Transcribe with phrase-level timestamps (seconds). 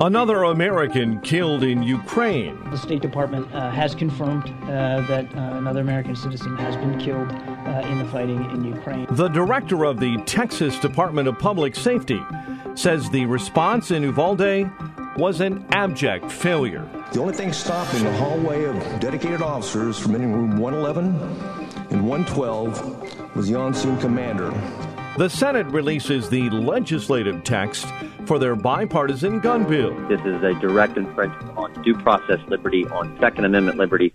[0.00, 2.56] Another American killed in Ukraine.
[2.70, 7.28] The State Department uh, has confirmed uh, that uh, another American citizen has been killed
[7.32, 9.08] uh, in the fighting in Ukraine.
[9.10, 12.22] The director of the Texas Department of Public Safety
[12.76, 14.70] says the response in Uvalde
[15.16, 16.88] was an abject failure.
[17.12, 21.06] The only thing stopping the hallway of dedicated officers from entering room 111
[21.90, 24.52] and 112 was the on-scene commander.
[25.18, 27.88] The Senate releases the legislative text
[28.24, 29.92] for their bipartisan gun bill.
[30.06, 34.14] This is a direct infringement on due process liberty, on Second Amendment liberty.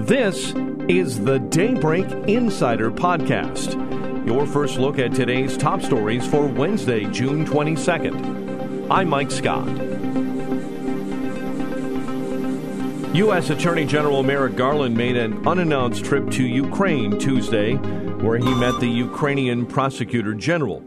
[0.00, 0.52] This
[0.88, 3.76] is the Daybreak Insider Podcast,
[4.26, 8.90] your first look at today's top stories for Wednesday, June 22nd.
[8.90, 9.68] I'm Mike Scott.
[13.14, 13.50] U.S.
[13.50, 17.78] Attorney General Merrick Garland made an unannounced trip to Ukraine Tuesday,
[18.24, 20.82] where he met the Ukrainian prosecutor general.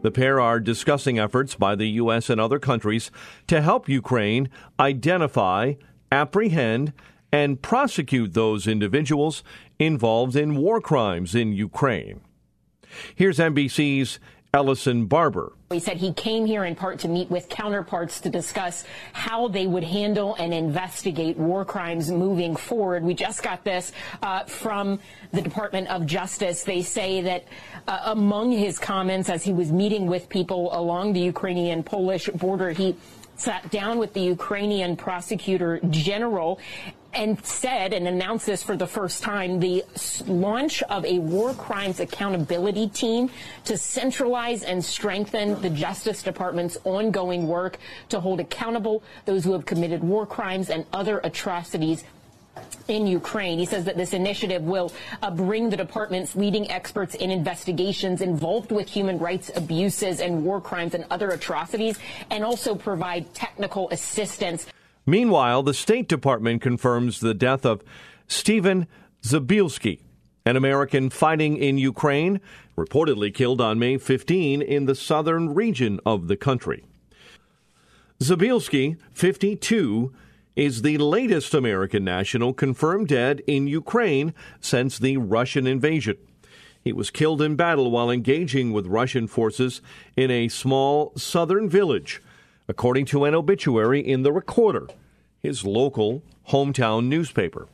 [0.00, 2.30] The pair are discussing efforts by the U.S.
[2.30, 3.10] and other countries
[3.48, 4.48] to help Ukraine
[4.80, 5.74] identify,
[6.10, 6.94] apprehend,
[7.30, 9.44] and prosecute those individuals
[9.78, 12.22] involved in war crimes in Ukraine.
[13.14, 14.18] Here's NBC's
[14.52, 15.52] Ellison Barber.
[15.70, 19.68] He said he came here in part to meet with counterparts to discuss how they
[19.68, 23.04] would handle and investigate war crimes moving forward.
[23.04, 24.98] We just got this uh, from
[25.32, 26.64] the Department of Justice.
[26.64, 27.44] They say that
[27.86, 32.70] uh, among his comments as he was meeting with people along the Ukrainian Polish border,
[32.70, 32.96] he
[33.36, 36.58] sat down with the Ukrainian prosecutor general
[37.12, 39.84] and said and announced this for the first time the
[40.26, 43.30] launch of a war crimes accountability team
[43.64, 47.78] to centralize and strengthen the Justice Department's ongoing work
[48.08, 52.04] to hold accountable those who have committed war crimes and other atrocities
[52.88, 53.58] in Ukraine.
[53.58, 54.92] He says that this initiative will
[55.22, 60.60] uh, bring the department's leading experts in investigations involved with human rights abuses and war
[60.60, 61.98] crimes and other atrocities,
[62.30, 64.66] and also provide technical assistance.
[65.06, 67.82] Meanwhile, the State Department confirms the death of
[68.26, 68.86] Stephen
[69.22, 70.00] Zabielski,
[70.44, 72.40] an American fighting in Ukraine,
[72.76, 76.84] reportedly killed on May 15 in the southern region of the country.
[78.20, 80.12] Zabielski, 52,
[80.56, 86.18] is the latest American national confirmed dead in Ukraine since the Russian invasion.
[86.82, 89.80] He was killed in battle while engaging with Russian forces
[90.16, 92.22] in a small southern village,
[92.70, 94.86] according to an obituary in the Recorder,
[95.40, 97.66] his local hometown newspaper.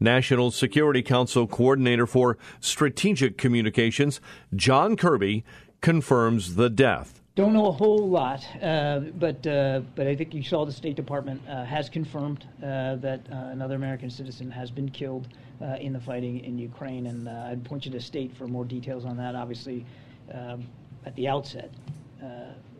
[0.00, 4.18] National Security Council Coordinator for Strategic Communications,
[4.56, 5.44] John Kirby,
[5.82, 7.20] confirms the death.
[7.34, 10.96] Don't know a whole lot, uh, but uh, but I think you saw the State
[10.96, 15.28] Department uh, has confirmed uh, that uh, another American citizen has been killed
[15.60, 19.04] uh, in the fighting in Ukraine, and I'd point you to State for more details
[19.04, 19.34] on that.
[19.34, 19.84] Obviously,
[20.32, 20.66] um,
[21.04, 21.70] at the outset,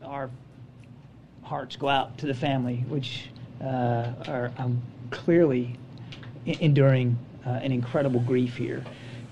[0.02, 0.30] our
[1.50, 3.28] hearts go out to the family, which
[3.60, 4.80] are um,
[5.10, 5.76] clearly
[6.46, 8.84] enduring an incredible grief here.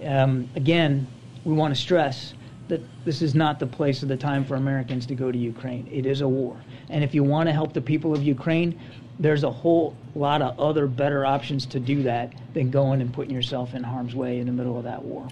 [0.04, 1.06] Um, again,
[1.44, 2.34] we want to stress
[2.66, 5.88] that this is not the place or the time for Americans to go to Ukraine.
[5.90, 6.56] It is a war.
[6.90, 8.78] And if you want to help the people of Ukraine,
[9.20, 13.34] there's a whole lot of other better options to do that than going and putting
[13.34, 15.28] yourself in harm's way in the middle of that war.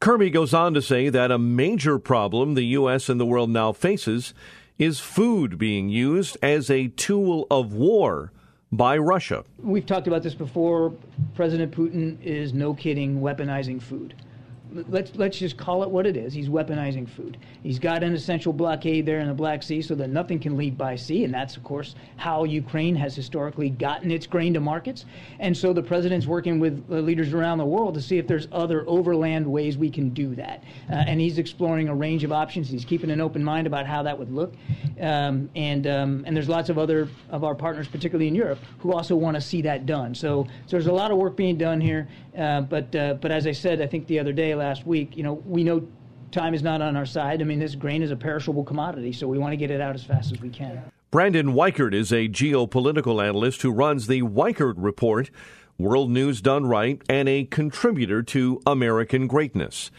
[0.00, 3.08] Kirby goes on to say that a major problem the U.S.
[3.08, 4.34] and the world now faces
[4.78, 8.32] is food being used as a tool of war
[8.70, 9.44] by Russia.
[9.62, 10.92] We've talked about this before.
[11.34, 14.14] President Putin is no kidding weaponizing food
[14.88, 16.32] let's let's just call it what it is.
[16.32, 17.36] He's weaponizing food.
[17.62, 20.76] He's got an essential blockade there in the Black Sea so that nothing can leave
[20.76, 25.04] by sea, and that's of course how Ukraine has historically gotten its grain to markets.
[25.38, 28.84] And so the president's working with leaders around the world to see if there's other
[28.88, 30.62] overland ways we can do that.
[30.90, 32.68] Uh, and he's exploring a range of options.
[32.68, 34.54] He's keeping an open mind about how that would look.
[35.00, 38.92] Um, and um, and there's lots of other of our partners, particularly in Europe, who
[38.92, 40.14] also want to see that done.
[40.14, 42.08] So, so there's a lot of work being done here.
[42.36, 45.22] Uh, but uh, but as I said, I think the other day last week, you
[45.22, 45.86] know, we know
[46.32, 47.40] time is not on our side.
[47.40, 49.94] I mean, this grain is a perishable commodity, so we want to get it out
[49.94, 50.82] as fast as we can.
[51.10, 55.30] Brandon Weichert is a geopolitical analyst who runs the Weichert Report,
[55.78, 59.90] World News Done Right, and a contributor to American Greatness.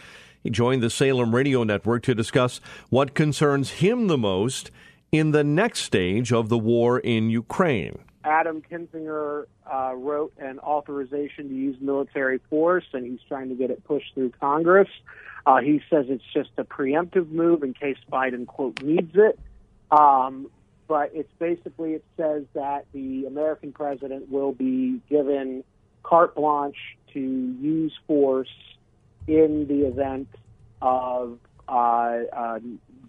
[0.43, 2.59] He joined the Salem Radio Network to discuss
[2.89, 4.69] what concerns him the most
[5.11, 7.99] in the next stage of the war in Ukraine.
[8.27, 13.71] Adam Kinzinger uh, wrote an authorization to use military force, and he's trying to get
[13.71, 14.89] it pushed through Congress.
[15.45, 19.39] Uh, he says it's just a preemptive move in case Biden, quote, needs it.
[19.91, 20.51] Um,
[20.89, 25.63] but it's basically, it says that the American president will be given
[26.03, 28.49] carte blanche to use force
[29.25, 30.27] in the event
[30.81, 31.39] of
[31.69, 32.59] uh, uh,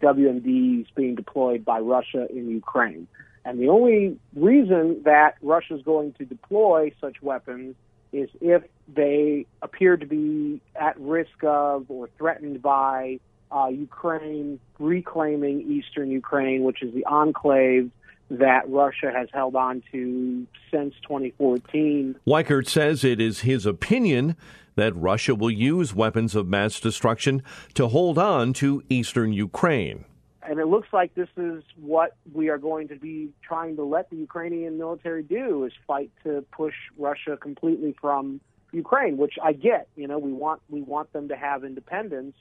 [0.01, 3.09] WMDs being deployed by Russia in Ukraine.
[3.49, 7.77] And the only reason that Russia is going to deploy such weapons
[8.13, 8.63] is if
[8.95, 16.63] they appear to be at risk of or threatened by uh, Ukraine reclaiming eastern Ukraine,
[16.63, 17.91] which is the enclave
[18.31, 22.17] that Russia has held on to since 2014.
[22.27, 24.37] Weichert says it is his opinion
[24.75, 27.43] that Russia will use weapons of mass destruction
[27.73, 30.05] to hold on to eastern Ukraine.
[30.49, 34.09] And it looks like this is what we are going to be trying to let
[34.09, 38.41] the Ukrainian military do is fight to push Russia completely from
[38.73, 39.89] Ukraine, which I get.
[39.95, 42.35] You know, we want we want them to have independence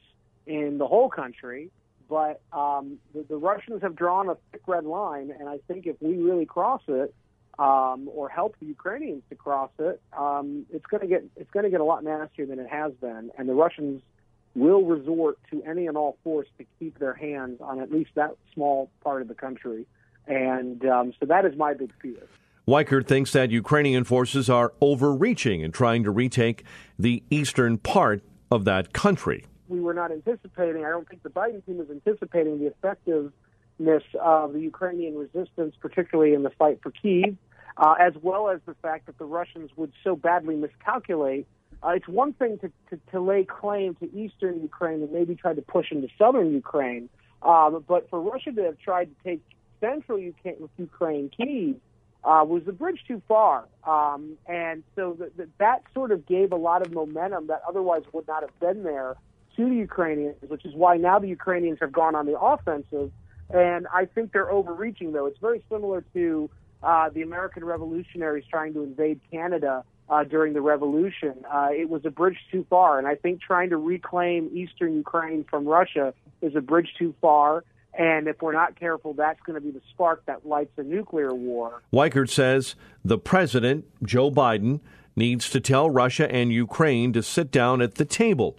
[0.45, 1.69] in the whole country,
[2.07, 5.97] but um, the, the Russians have drawn a thick red line, and I think if
[6.01, 7.13] we really cross it,
[7.59, 11.65] um, or help the Ukrainians to cross it, um, it's going to get it's going
[11.65, 14.01] to get a lot nastier than it has been, and the Russians
[14.57, 18.31] will resort to any and all force to keep their hands on at least that
[18.53, 19.85] small part of the country,
[20.25, 22.27] and um, so that is my big fear.
[22.67, 26.65] Weichert thinks that Ukrainian forces are overreaching in trying to retake
[26.99, 28.21] the eastern part
[28.51, 29.45] of that country.
[29.69, 34.53] We were not anticipating, I don't think the Biden team was anticipating the effectiveness of
[34.53, 37.37] the Ukrainian resistance, particularly in the fight for Kiev
[37.77, 41.47] uh, as well as the fact that the Russians would so badly miscalculate.
[41.83, 45.53] Uh, it's one thing to, to, to lay claim to eastern Ukraine and maybe try
[45.53, 47.09] to push into southern Ukraine,
[47.43, 49.41] um, but for Russia to have tried to take
[49.79, 51.75] central Ukraine, Kiev,
[52.23, 53.65] uh, was the bridge too far.
[53.85, 58.03] Um, and so the, the, that sort of gave a lot of momentum that otherwise
[58.11, 59.15] would not have been there
[59.55, 63.11] to the Ukrainians, which is why now the Ukrainians have gone on the offensive.
[63.49, 65.25] And I think they're overreaching, though.
[65.25, 66.49] It's very similar to
[66.83, 71.43] uh, the American revolutionaries trying to invade Canada uh, during the revolution.
[71.51, 75.45] Uh, it was a bridge too far, and I think trying to reclaim eastern Ukraine
[75.49, 77.63] from Russia is a bridge too far.
[77.93, 81.33] And if we're not careful, that's going to be the spark that lights a nuclear
[81.33, 81.81] war.
[81.91, 84.81] Weichert says the president, Joe Biden,
[85.15, 88.55] needs to tell Russia and Ukraine to sit down at the table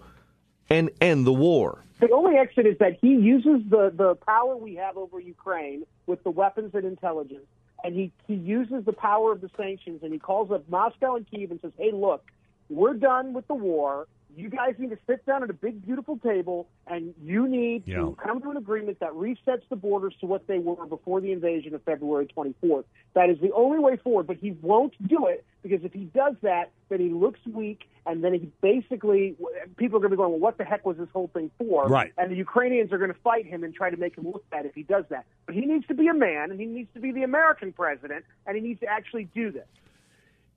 [0.68, 1.84] and end the war.
[2.00, 6.22] The only exit is that he uses the, the power we have over Ukraine with
[6.24, 7.46] the weapons and intelligence
[7.84, 11.30] and he, he uses the power of the sanctions and he calls up Moscow and
[11.30, 12.24] Kiev and says, hey, look,
[12.68, 14.06] we're done with the war.
[14.38, 17.96] You guys need to sit down at a big, beautiful table, and you need yeah.
[17.96, 21.32] to come to an agreement that resets the borders to what they were before the
[21.32, 22.84] invasion of February 24th.
[23.14, 26.34] That is the only way forward, but he won't do it because if he does
[26.42, 29.36] that, then he looks weak, and then he basically
[29.76, 31.88] people are going to be going, well, what the heck was this whole thing for?
[31.88, 32.12] Right.
[32.16, 34.66] And the Ukrainians are going to fight him and try to make him look bad
[34.66, 35.26] if he does that.
[35.46, 38.24] But he needs to be a man, and he needs to be the American president,
[38.46, 39.66] and he needs to actually do this.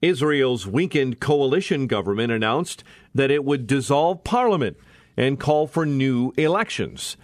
[0.01, 2.83] Israel's weakened coalition government announced
[3.13, 4.77] that it would dissolve parliament
[5.15, 7.17] and call for new elections,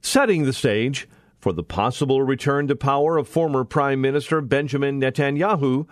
[0.00, 1.08] setting the stage
[1.38, 5.86] for the possible return to power of former Prime Minister Benjamin Netanyahu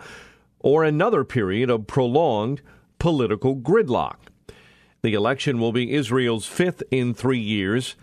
[0.59, 2.61] or another period of prolonged
[2.99, 4.17] political gridlock.
[5.01, 7.95] The election will be Israel's fifth in three years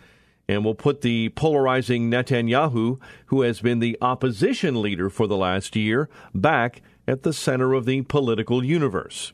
[0.49, 5.76] and will put the polarizing Netanyahu, who has been the opposition leader for the last
[5.76, 9.33] year, back at the center of the political universe.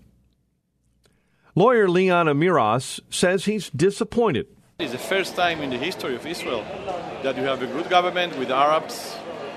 [1.54, 4.46] Lawyer Leon Amiras says he's disappointed.
[4.78, 6.64] It's the first time in the history of Israel
[7.22, 9.16] that you have a good government with Arabs,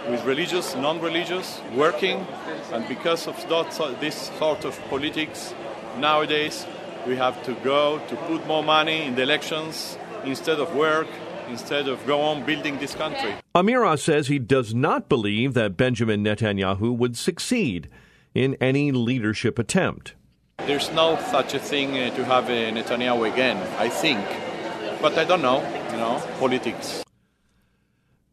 [0.10, 2.26] with religious, non religious, working,
[2.74, 5.54] and because of that, this sort of politics,
[5.98, 6.66] nowadays
[7.08, 11.08] we have to go to put more money in the elections instead of work
[11.50, 13.34] instead of go on building this country.
[13.56, 17.90] Amira says he does not believe that Benjamin Netanyahu would succeed
[18.34, 20.16] in any leadership attempt.
[20.66, 24.24] There's no such a thing uh, to have a Netanyahu again, I think.
[25.02, 27.04] But I don't know, you know, politics.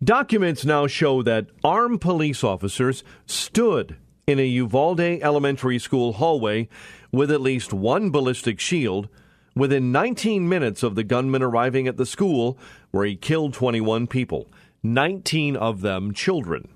[0.03, 6.69] Documents now show that armed police officers stood in a Uvalde elementary school hallway
[7.13, 9.09] with at least one ballistic shield
[9.55, 12.59] within 19 minutes of the gunman arriving at the school
[12.91, 14.49] where he killed 21 people,
[14.83, 16.69] 19 of them children.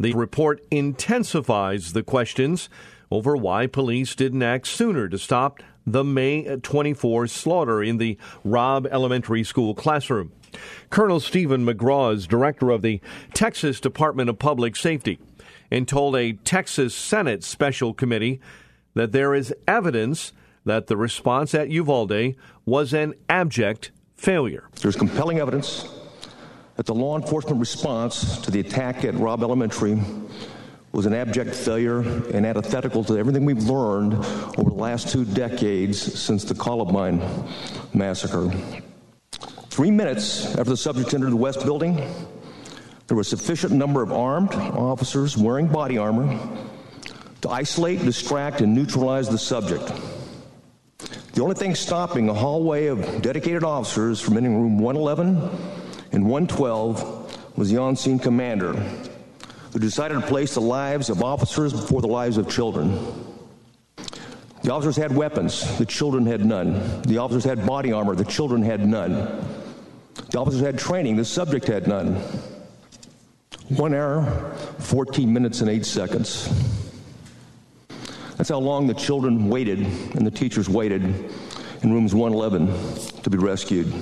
[0.00, 2.68] The report intensifies the questions
[3.10, 8.86] over why police didn't act sooner to stop the May 24 slaughter in the Robb
[8.90, 10.32] Elementary School classroom.
[10.90, 13.00] Colonel Stephen McCraw is director of the
[13.34, 15.18] Texas Department of Public Safety
[15.70, 18.40] and told a Texas Senate special committee
[18.94, 20.32] that there is evidence
[20.64, 24.68] that the response at Uvalde was an abject failure.
[24.80, 25.88] There's compelling evidence
[26.78, 30.00] that the law enforcement response to the attack at Robb Elementary
[30.92, 31.98] was an abject failure
[32.32, 37.20] and antithetical to everything we've learned over the last two decades since the Columbine
[37.92, 38.48] massacre.
[39.70, 41.96] Three minutes after the subject entered the West Building,
[43.08, 46.38] there was sufficient number of armed officers wearing body armor
[47.40, 49.92] to isolate, distract, and neutralize the subject.
[51.32, 55.78] The only thing stopping a hallway of dedicated officers from entering room 111
[56.12, 58.72] and 112 was the on scene commander,
[59.72, 62.98] who decided to place the lives of officers before the lives of children.
[64.62, 67.02] The officers had weapons, the children had none.
[67.02, 69.12] The officers had body armor, the children had none.
[70.30, 72.16] The officers had training, the subject had none.
[73.68, 76.48] One hour, 14 minutes, and 8 seconds.
[78.36, 81.02] That's how long the children waited and the teachers waited
[81.82, 83.92] in rooms 111 to be rescued.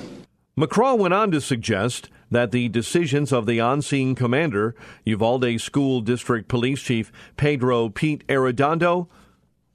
[0.57, 4.73] McCraw went on to suggest that the decisions of the on scene commander,
[5.05, 9.07] Uvalde School District Police Chief Pedro Pete Arredondo,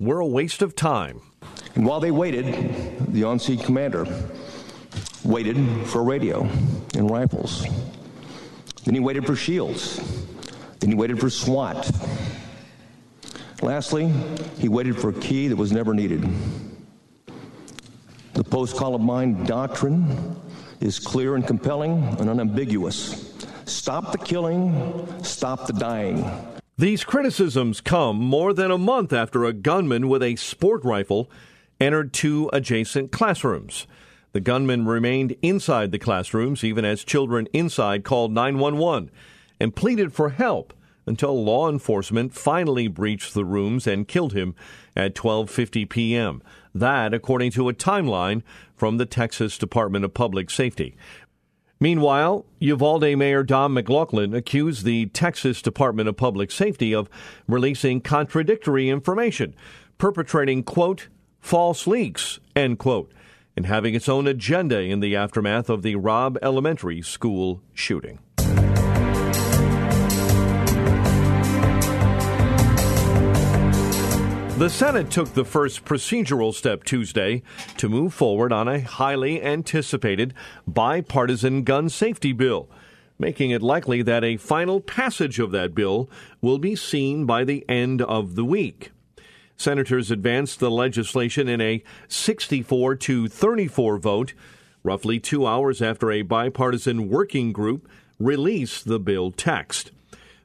[0.00, 1.22] were a waste of time.
[1.76, 4.04] And while they waited, the on scene commander
[5.24, 6.42] waited for radio
[6.96, 7.64] and rifles.
[8.84, 10.00] Then he waited for shields.
[10.80, 11.88] Then he waited for SWAT.
[13.62, 14.12] Lastly,
[14.58, 16.28] he waited for a key that was never needed.
[18.34, 20.41] The post Columbine doctrine
[20.82, 23.32] is clear and compelling and unambiguous.
[23.64, 26.24] Stop the killing, stop the dying.
[26.76, 31.30] These criticisms come more than a month after a gunman with a sport rifle
[31.80, 33.86] entered two adjacent classrooms.
[34.32, 39.10] The gunman remained inside the classrooms even as children inside called 911
[39.60, 40.72] and pleaded for help
[41.06, 44.54] until law enforcement finally breached the rooms and killed him
[44.96, 46.42] at 12:50 p.m.
[46.74, 48.42] That according to a timeline
[48.74, 50.96] from the Texas Department of Public Safety.
[51.82, 57.10] Meanwhile, Uvalde Mayor Don McLaughlin accused the Texas Department of Public Safety of
[57.48, 59.56] releasing contradictory information,
[59.98, 61.08] perpetrating quote
[61.40, 63.12] false leaks end quote,
[63.56, 68.20] and having its own agenda in the aftermath of the Robb Elementary School shooting.
[74.62, 77.42] The Senate took the first procedural step Tuesday
[77.78, 80.34] to move forward on a highly anticipated
[80.68, 82.70] bipartisan gun safety bill,
[83.18, 86.08] making it likely that a final passage of that bill
[86.40, 88.92] will be seen by the end of the week.
[89.56, 94.32] Senators advanced the legislation in a 64 to 34 vote,
[94.84, 97.88] roughly two hours after a bipartisan working group
[98.20, 99.90] released the bill text.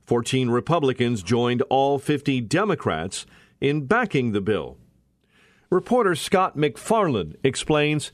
[0.07, 3.27] 14 Republicans joined all 50 Democrats
[3.61, 4.77] in backing the bill.
[5.69, 8.11] Reporter Scott MacFarlane explains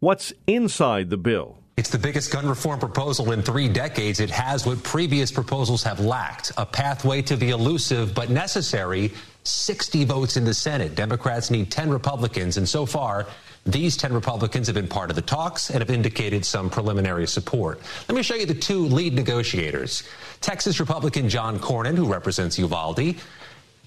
[0.00, 1.58] what's inside the bill.
[1.76, 4.20] It's the biggest gun reform proposal in three decades.
[4.20, 9.12] It has what previous proposals have lacked a pathway to the elusive but necessary
[9.44, 10.94] 60 votes in the Senate.
[10.94, 13.26] Democrats need 10 Republicans, and so far,
[13.64, 17.80] these 10 Republicans have been part of the talks and have indicated some preliminary support.
[18.08, 20.02] Let me show you the two lead negotiators
[20.42, 23.16] Texas Republican John Cornyn, who represents Uvalde,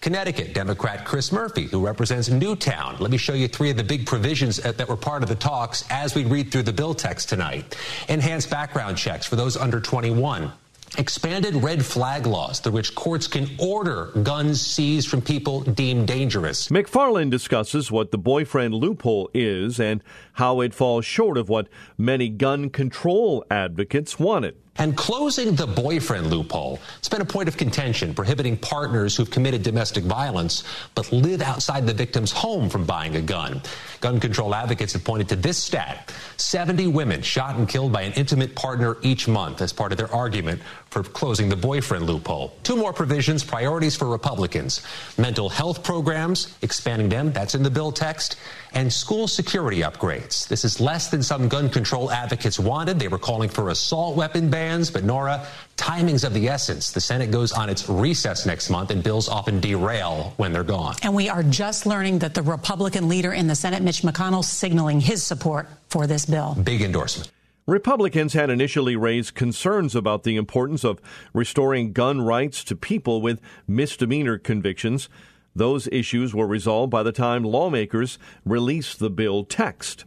[0.04, 2.98] Connecticut Democrat Chris Murphy, who represents Newtown.
[3.00, 5.36] Let me show you three of the big provisions uh, that were part of the
[5.36, 7.78] talks as we read through the bill text tonight.
[8.10, 10.52] Enhanced background checks for those under 21
[10.98, 16.70] expanded red flag laws through which courts can order guns seized from people deemed dangerous.
[16.70, 22.28] MacFarlane discusses what the boyfriend loophole is and how it falls short of what many
[22.28, 24.56] gun control advocates wanted.
[24.78, 29.62] And closing the boyfriend loophole has been a point of contention, prohibiting partners who've committed
[29.62, 30.64] domestic violence
[30.96, 33.62] but live outside the victim's home from buying a gun.
[34.02, 38.14] Gun control advocates have pointed to this stat 70 women shot and killed by an
[38.14, 42.54] intimate partner each month as part of their argument for closing the boyfriend loophole.
[42.64, 44.82] Two more provisions, priorities for Republicans
[45.18, 48.38] mental health programs, expanding them, that's in the bill text,
[48.74, 50.48] and school security upgrades.
[50.48, 53.00] This is less than some gun control advocates wanted.
[53.00, 55.46] They were calling for assault weapon bans, but Nora,
[55.78, 56.92] timing's of the essence.
[56.92, 60.96] The Senate goes on its recess next month, and bills often derail when they're gone.
[61.04, 65.00] And we are just learning that the Republican leader in the Senate, Mitch McConnell, signaling
[65.00, 66.56] his support for this bill.
[66.64, 67.32] Big endorsement.
[67.66, 71.00] Republicans had initially raised concerns about the importance of
[71.34, 75.08] restoring gun rights to people with misdemeanor convictions
[75.56, 80.06] Those issues were resolved by the time lawmakers released the bill text.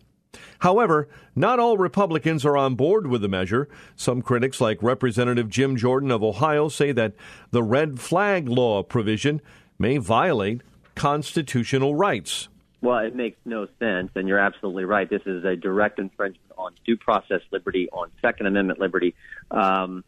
[0.60, 3.68] However, not all Republicans are on board with the measure.
[3.94, 7.14] Some critics, like Representative Jim Jordan of Ohio, say that
[7.50, 9.40] the red flag law provision
[9.78, 10.62] may violate
[10.94, 12.48] constitutional rights.
[12.80, 15.08] Well, it makes no sense, and you're absolutely right.
[15.08, 19.14] This is a direct infringement on due process liberty, on Second Amendment liberty.
[19.50, 20.04] Um,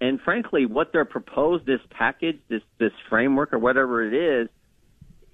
[0.00, 4.48] and frankly, what they're proposed, this package, this this framework, or whatever it is,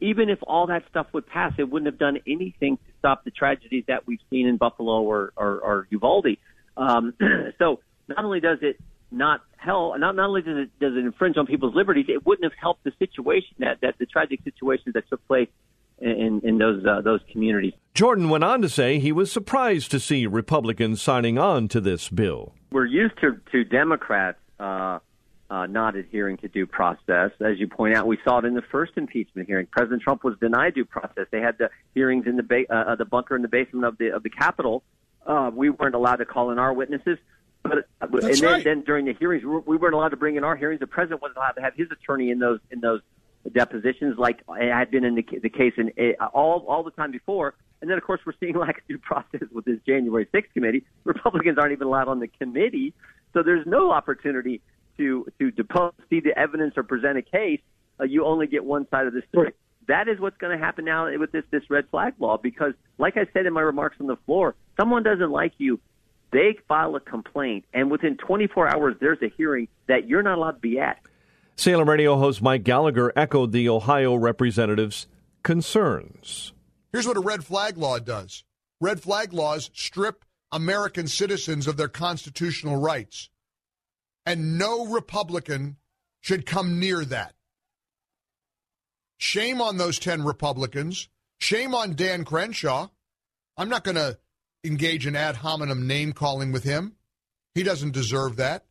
[0.00, 3.30] even if all that stuff would pass, it wouldn't have done anything to stop the
[3.30, 6.36] tragedies that we've seen in Buffalo or or, or Uvalde.
[6.76, 7.14] Um,
[7.58, 8.78] so not only does it
[9.10, 12.44] not help, not not only does it does it infringe on people's liberties, it wouldn't
[12.44, 15.48] have helped the situation that that the tragic situations that took place
[15.98, 17.72] in, in those uh, those communities.
[17.94, 22.08] Jordan went on to say he was surprised to see Republicans signing on to this
[22.08, 22.54] bill.
[22.70, 24.98] We're used to to Democrats uh,
[25.48, 28.06] uh, not adhering to due process, as you point out.
[28.06, 29.66] We saw it in the first impeachment hearing.
[29.70, 31.26] President Trump was denied due process.
[31.30, 34.14] They had the hearings in the ba- uh, the bunker in the basement of the
[34.14, 34.82] of the Capitol.
[35.24, 37.18] Uh, we weren't allowed to call in our witnesses.
[37.62, 38.64] But, uh, and then, right.
[38.64, 40.80] then during the hearings, we weren't allowed to bring in our hearings.
[40.80, 43.00] The president wasn't allowed to have his attorney in those in those
[43.52, 47.10] depositions like I had been in the, the case in uh, all all the time
[47.10, 47.54] before.
[47.80, 50.84] And then, of course, we're seeing lack of due process with this January 6th committee.
[51.04, 52.94] Republicans aren't even allowed on the committee,
[53.32, 54.60] so there's no opportunity
[54.98, 57.60] to to depose, see the evidence, or present a case.
[57.98, 59.52] Uh, you only get one side of the story.
[59.88, 62.38] That is what's going to happen now with this this red flag law.
[62.38, 65.78] Because, like I said in my remarks on the floor, someone doesn't like you.
[66.32, 70.52] They file a complaint, and within 24 hours, there's a hearing that you're not allowed
[70.52, 70.98] to be at.
[71.54, 75.06] Salem radio host Mike Gallagher echoed the Ohio representative's
[75.42, 76.52] concerns.
[76.92, 78.44] Here's what a red flag law does
[78.80, 83.30] red flag laws strip American citizens of their constitutional rights.
[84.26, 85.76] And no Republican
[86.20, 87.34] should come near that.
[89.18, 91.08] Shame on those 10 Republicans.
[91.38, 92.88] Shame on Dan Crenshaw.
[93.56, 94.18] I'm not going to
[94.64, 96.96] engage in ad hominem name calling with him.
[97.54, 98.66] He doesn't deserve that.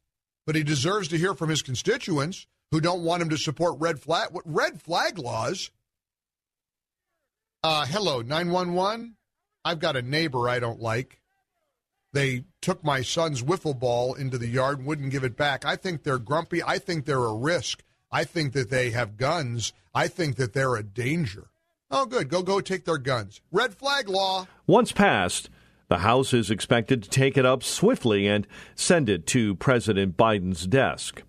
[0.46, 4.00] But he deserves to hear from his constituents who don't want him to support red
[4.00, 5.72] flag what red flag laws.
[7.64, 9.16] Uh, hello, 911.
[9.64, 11.20] I've got a neighbor I don't like.
[12.14, 15.64] They took my son's wiffle ball into the yard and wouldn't give it back.
[15.64, 16.64] I think they're grumpy.
[16.64, 17.84] I think they're a risk.
[18.12, 19.72] I think that they have guns.
[19.94, 21.52] I think that they're a danger.
[21.92, 22.28] Oh, good.
[22.28, 23.40] Go, go take their guns.
[23.52, 24.48] Red flag law.
[24.66, 25.52] Once passed,
[25.90, 30.66] the House is expected to take it up swiftly and send it to President Biden's
[30.66, 31.22] desk.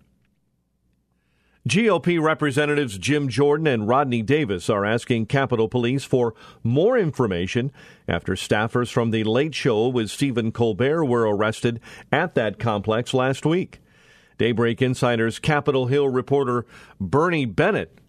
[1.67, 7.73] GOP Representatives Jim Jordan and Rodney Davis are asking Capitol Police for more information
[8.07, 13.45] after staffers from The Late Show with Stephen Colbert were arrested at that complex last
[13.45, 13.81] week.
[14.37, 16.65] Daybreak Insider's Capitol Hill reporter
[17.01, 17.99] Bernie Bennett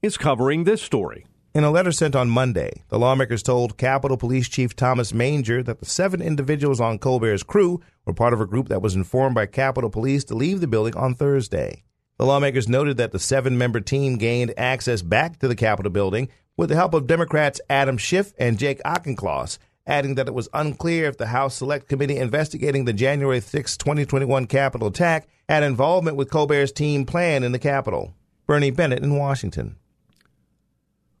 [0.00, 1.26] is covering this story.
[1.54, 5.80] In a letter sent on Monday, the lawmakers told Capitol Police Chief Thomas Manger that
[5.80, 9.44] the seven individuals on Colbert's crew were part of a group that was informed by
[9.44, 11.84] Capitol Police to leave the building on Thursday.
[12.22, 16.28] The lawmakers noted that the seven member team gained access back to the Capitol building
[16.56, 19.58] with the help of Democrats Adam Schiff and Jake Auchincloss,
[19.88, 24.46] adding that it was unclear if the House Select Committee investigating the January 6, 2021
[24.46, 28.14] Capitol attack had involvement with Colbert's team plan in the Capitol.
[28.46, 29.74] Bernie Bennett in Washington.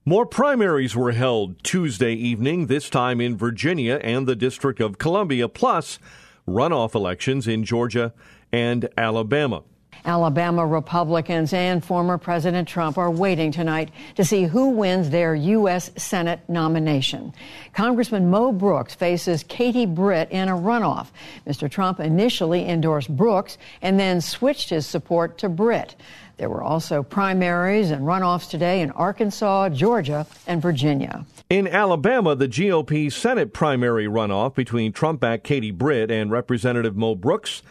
[0.04, 5.48] More primaries were held Tuesday evening, this time in Virginia and the District of Columbia,
[5.48, 5.98] plus
[6.46, 8.14] runoff elections in Georgia
[8.52, 9.64] and Alabama.
[10.04, 15.90] Alabama Republicans and former President Trump are waiting tonight to see who wins their U.S.
[15.96, 17.32] Senate nomination.
[17.72, 21.08] Congressman Mo Brooks faces Katie Britt in a runoff.
[21.46, 21.70] Mr.
[21.70, 25.94] Trump initially endorsed Brooks and then switched his support to Britt.
[26.36, 31.24] There were also primaries and runoffs today in Arkansas, Georgia, and Virginia.
[31.48, 37.14] In Alabama, the GOP Senate primary runoff between Trump backed Katie Britt and Representative Mo
[37.14, 37.62] Brooks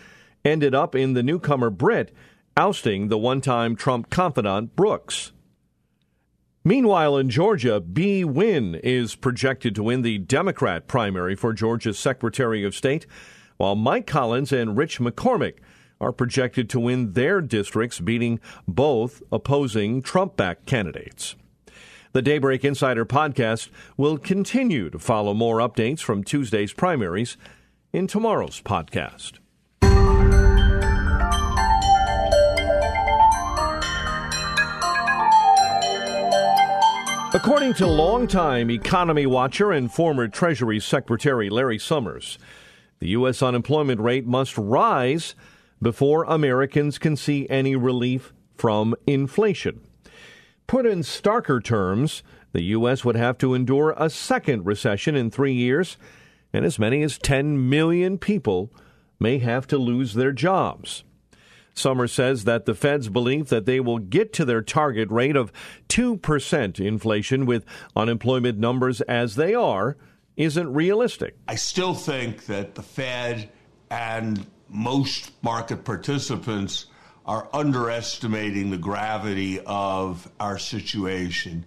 [0.44, 2.14] ended up in the newcomer Britt
[2.58, 5.32] ousting the one time Trump confidant Brooks.
[6.64, 12.64] Meanwhile, in Georgia, Bee Nguyen is projected to win the Democrat primary for Georgia's Secretary
[12.64, 13.08] of State,
[13.58, 15.56] while Mike Collins and Rich McCormick
[16.00, 21.36] are projected to win their districts, beating both opposing Trump backed candidates.
[22.14, 27.38] The Daybreak Insider podcast will continue to follow more updates from Tuesday's primaries
[27.94, 29.41] in tomorrow's podcast.
[37.34, 42.38] According to longtime economy watcher and former Treasury Secretary Larry Summers,
[43.00, 43.42] the U.S.
[43.42, 45.34] unemployment rate must rise
[45.82, 49.80] before Americans can see any relief from inflation.
[50.68, 53.06] Put in starker terms, the U.S.
[53.06, 55.96] would have to endure a second recession in three years,
[56.52, 58.74] and as many as 10 million people
[59.22, 61.06] may have to lose their jobs.
[61.74, 65.52] Summers says that the Fed's belief that they will get to their target rate of
[65.90, 69.98] 2% inflation with unemployment numbers as they are
[70.38, 71.38] isn't realistic.
[71.48, 73.50] I still think that the Fed
[73.90, 76.88] and most market participants
[77.26, 81.66] are underestimating the gravity of our situation.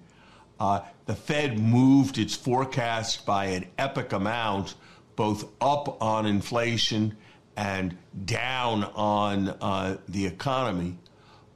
[0.59, 4.75] Uh, the Fed moved its forecast by an epic amount,
[5.17, 7.17] both up on inflation
[7.57, 10.99] and down on uh, the economy.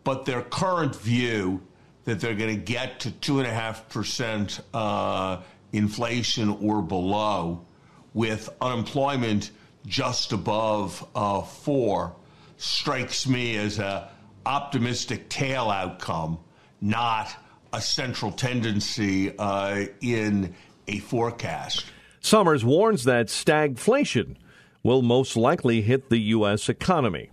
[0.05, 1.63] But their current view
[2.05, 7.65] that they're going to get to 2.5% uh, inflation or below
[8.15, 9.51] with unemployment
[9.87, 12.15] just above uh, 4
[12.57, 14.11] strikes me as a
[14.47, 16.39] optimistic tail outcome,
[16.81, 17.29] not
[17.73, 20.55] a central tendency uh, in
[20.87, 21.85] a forecast.
[22.21, 24.37] Summers warns that stagflation
[24.83, 26.69] will most likely hit the U.S.
[26.69, 27.31] economy.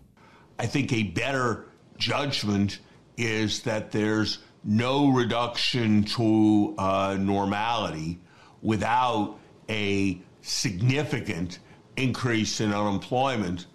[0.60, 1.66] I think a better
[1.98, 2.80] judgment
[3.18, 8.20] is that there's no reduction to uh, normality
[8.62, 9.38] without
[9.70, 11.60] a significant
[11.98, 13.68] increase in unemployment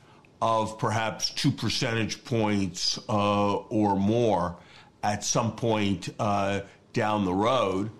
[0.42, 4.56] of perhaps two percentage points uh, or more
[5.02, 6.61] at some point uh,
[6.92, 7.90] down the road.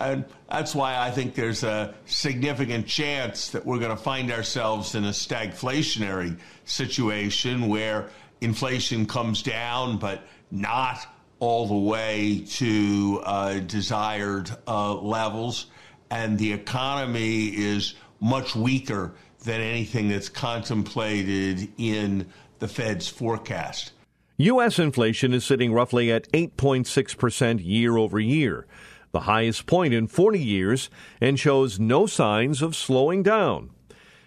[0.00, 4.94] And that's why I think there's a significant chance that we're going to find ourselves
[4.94, 8.08] in a stagflationary situation where
[8.40, 11.04] inflation comes down, but not
[11.40, 15.66] all the way to uh, desired uh, levels.
[16.10, 22.26] And the economy is much weaker than anything that's contemplated in
[22.58, 23.92] the Fed's forecast.
[24.38, 24.78] U.S.
[24.78, 28.66] inflation is sitting roughly at 8.6% year over year
[29.12, 30.90] the highest point in 40 years,
[31.20, 33.70] and shows no signs of slowing down.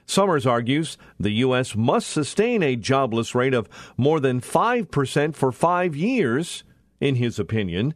[0.06, 1.76] Summers argues the U.S.
[1.76, 6.64] must sustain a jobless rate of more than 5% for five years,
[7.00, 7.94] in his opinion,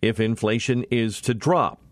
[0.00, 1.82] if inflation is to drop.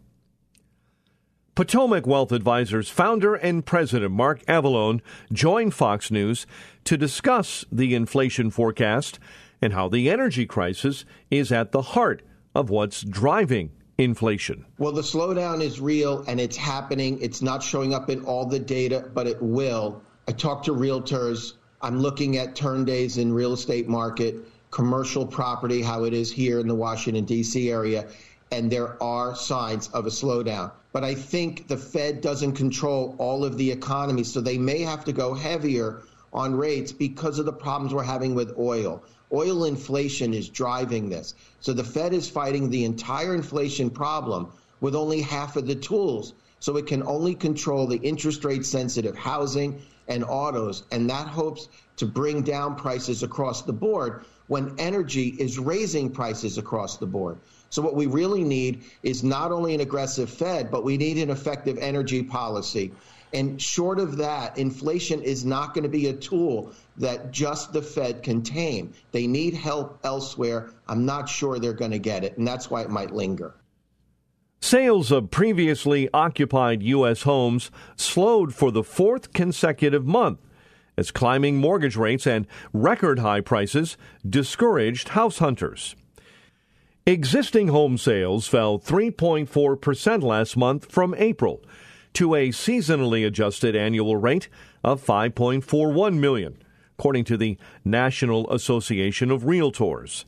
[1.55, 5.01] Potomac Wealth Advisors founder and president Mark Avallone
[5.33, 6.47] joined Fox News
[6.85, 9.19] to discuss the inflation forecast
[9.61, 12.23] and how the energy crisis is at the heart
[12.55, 14.65] of what's driving inflation?
[14.79, 17.19] Well, the slowdown is real and it's happening.
[17.21, 20.01] It's not showing up in all the data, but it will.
[20.29, 21.55] I talk to realtors.
[21.83, 24.37] I'm looking at turn days in real estate market,
[24.71, 27.71] commercial property, how it is here in the Washington D.C.
[27.71, 28.09] area,
[28.51, 30.71] and there are signs of a slowdown.
[30.93, 35.05] But I think the Fed doesn't control all of the economy, so they may have
[35.05, 39.03] to go heavier on rates because of the problems we're having with oil.
[39.33, 41.35] Oil inflation is driving this.
[41.61, 44.49] So the Fed is fighting the entire inflation problem
[44.81, 46.35] with only half of the tools.
[46.61, 50.85] So it can only control the interest rate sensitive housing and autos.
[50.91, 56.57] And that hopes to bring down prices across the board when energy is raising prices
[56.59, 57.39] across the board.
[57.71, 61.31] So what we really need is not only an aggressive Fed, but we need an
[61.31, 62.93] effective energy policy.
[63.33, 67.83] And short of that, inflation is not going to be a tool that just the
[67.83, 68.93] Fed can tame.
[69.13, 70.71] They need help elsewhere.
[70.89, 73.55] I'm not sure they're going to get it, and that's why it might linger.
[74.61, 77.23] Sales of previously occupied U.S.
[77.23, 80.41] homes slowed for the fourth consecutive month
[80.97, 83.97] as climbing mortgage rates and record high prices
[84.29, 85.95] discouraged house hunters.
[87.07, 91.63] Existing home sales fell 3.4% last month from April
[92.15, 94.49] to a seasonally adjusted annual rate
[94.83, 96.63] of 5.41 million
[96.99, 100.25] according to the National Association of Realtors.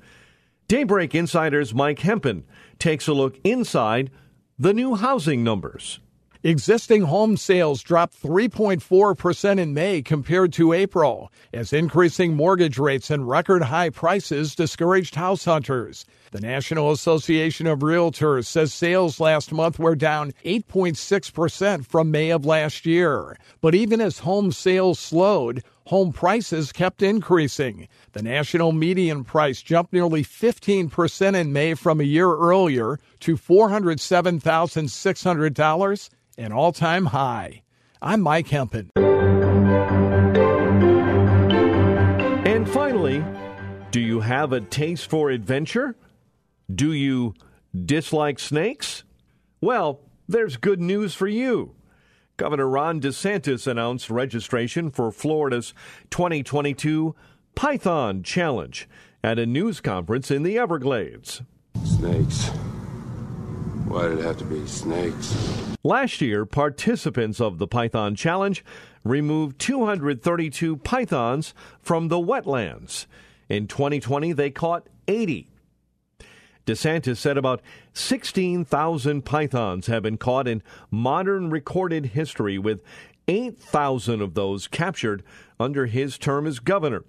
[0.68, 2.44] Daybreak Insider's Mike Hempen
[2.78, 4.08] takes a look inside
[4.56, 5.98] the new housing numbers.
[6.42, 13.28] Existing home sales dropped 3.4% in May compared to April, as increasing mortgage rates and
[13.28, 16.06] record high prices discouraged house hunters.
[16.30, 22.46] The National Association of Realtors says sales last month were down 8.6% from May of
[22.46, 23.36] last year.
[23.60, 27.86] But even as home sales slowed, home prices kept increasing.
[28.12, 36.08] The national median price jumped nearly 15% in May from a year earlier to $407,600
[36.40, 37.62] an all time high.
[38.00, 38.90] I'm Mike Hempen.
[42.46, 43.22] And finally,
[43.90, 45.96] do you have a taste for adventure?
[46.74, 47.34] Do you
[47.84, 49.04] dislike snakes?
[49.60, 51.74] Well, there's good news for you.
[52.38, 55.74] Governor Ron DeSantis announced registration for Florida's
[56.08, 57.14] 2022
[57.54, 58.88] Python Challenge
[59.22, 61.42] at a news conference in the Everglades.
[61.84, 62.50] Snakes.
[63.90, 65.36] Why did it have to be snakes?
[65.82, 68.64] Last year, participants of the Python Challenge
[69.02, 73.06] removed 232 pythons from the wetlands.
[73.48, 75.48] In 2020, they caught 80.
[76.66, 82.84] DeSantis said about 16,000 pythons have been caught in modern recorded history, with
[83.26, 85.24] 8,000 of those captured
[85.58, 87.02] under his term as governor.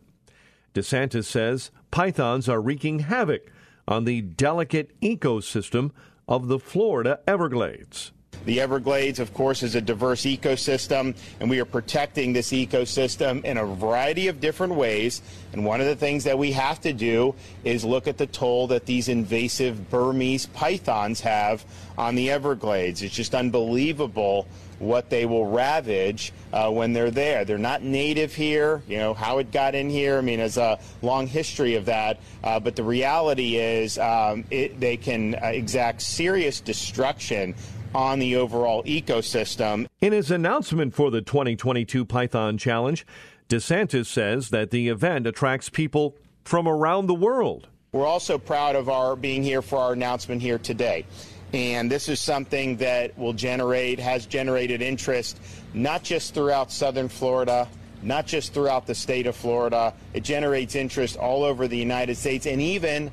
[0.73, 3.51] DeSantis says pythons are wreaking havoc
[3.87, 5.91] on the delicate ecosystem
[6.27, 8.11] of the Florida Everglades.
[8.45, 13.57] The Everglades, of course, is a diverse ecosystem, and we are protecting this ecosystem in
[13.57, 15.21] a variety of different ways.
[15.53, 18.67] And one of the things that we have to do is look at the toll
[18.67, 21.63] that these invasive Burmese pythons have
[21.97, 23.03] on the Everglades.
[23.03, 24.47] It's just unbelievable
[24.79, 27.45] what they will ravage uh, when they're there.
[27.45, 28.81] They're not native here.
[28.87, 32.19] You know, how it got in here, I mean, there's a long history of that.
[32.43, 37.53] Uh, but the reality is um, it, they can uh, exact serious destruction
[37.93, 39.87] on the overall ecosystem.
[39.99, 43.05] In his announcement for the 2022 Python Challenge,
[43.49, 47.67] DeSantis says that the event attracts people from around the world.
[47.91, 51.05] We're also proud of our being here for our announcement here today.
[51.53, 55.39] And this is something that will generate, has generated interest
[55.73, 57.67] not just throughout southern Florida,
[58.01, 59.93] not just throughout the state of Florida.
[60.13, 63.11] It generates interest all over the United States and even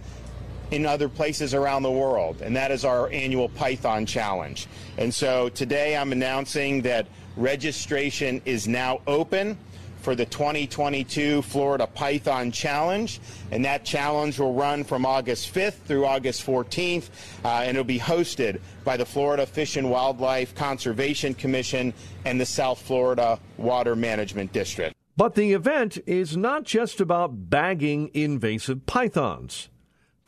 [0.71, 4.67] in other places around the world, and that is our annual Python Challenge.
[4.99, 9.57] And so today I'm announcing that registration is now open
[10.03, 16.07] for the 2022 Florida Python Challenge, and that challenge will run from August 5th through
[16.07, 17.09] August 14th,
[17.45, 21.93] uh, and it'll be hosted by the Florida Fish and Wildlife Conservation Commission
[22.25, 24.95] and the South Florida Water Management District.
[25.17, 29.69] But the event is not just about bagging invasive pythons.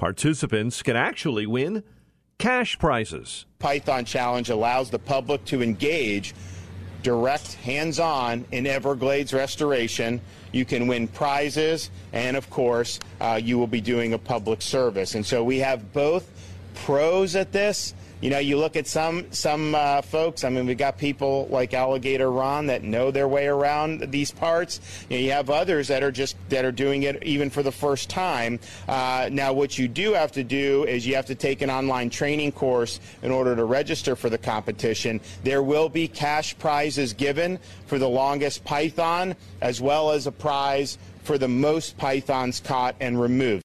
[0.00, 1.82] Participants can actually win
[2.38, 3.44] cash prizes.
[3.58, 6.34] Python Challenge allows the public to engage
[7.02, 10.22] direct hands on in Everglades restoration.
[10.52, 15.16] You can win prizes, and of course, uh, you will be doing a public service.
[15.16, 16.30] And so we have both
[16.76, 20.44] pros at this you know, you look at some some uh, folks.
[20.44, 24.80] I mean, we've got people like Alligator Ron that know their way around these parts.
[25.08, 27.72] You, know, you have others that are just that are doing it even for the
[27.72, 28.60] first time.
[28.86, 32.10] Uh, now, what you do have to do is you have to take an online
[32.10, 35.20] training course in order to register for the competition.
[35.42, 40.98] There will be cash prizes given for the longest python, as well as a prize
[41.22, 43.64] for the most pythons caught and removed.